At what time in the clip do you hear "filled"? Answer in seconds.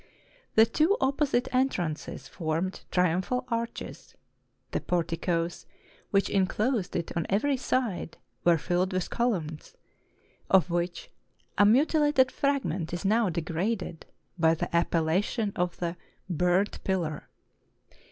8.57-8.93